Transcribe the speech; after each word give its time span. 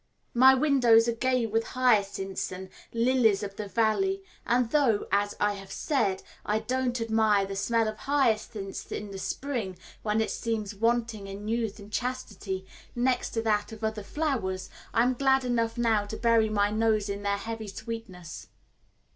My 0.33 0.55
windows 0.55 1.07
are 1.07 1.11
gay 1.13 1.45
with 1.45 1.63
hyacinths 1.77 2.51
and 2.51 2.69
lilies 2.91 3.43
of 3.43 3.55
the 3.55 3.67
valley; 3.67 4.23
and 4.47 4.67
though, 4.71 5.07
as 5.11 5.35
I 5.39 5.53
have 5.53 5.71
said, 5.71 6.23
I 6.43 6.57
don't 6.57 6.99
admire 6.99 7.45
the 7.45 7.55
smell 7.55 7.87
of 7.87 7.97
hyacinths 7.99 8.91
in 8.91 9.11
the 9.11 9.19
spring 9.19 9.77
when 10.01 10.19
it 10.19 10.31
seems 10.31 10.73
wanting 10.73 11.27
in 11.27 11.47
youth 11.47 11.77
and 11.77 11.91
chastity 11.93 12.65
next 12.95 13.29
to 13.35 13.43
that 13.43 13.71
of 13.71 13.83
other 13.83 14.01
flowers, 14.01 14.71
I 14.91 15.03
am 15.03 15.13
glad 15.13 15.45
enough 15.45 15.77
now 15.77 16.05
to 16.07 16.17
bury 16.17 16.49
my 16.49 16.71
nose 16.71 17.07
in 17.07 17.21
their 17.21 17.37
heavy 17.37 17.67
sweetness. 17.67 18.47